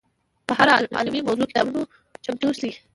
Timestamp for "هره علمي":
0.59-1.21